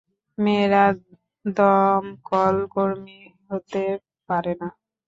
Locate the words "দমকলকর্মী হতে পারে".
1.45-4.53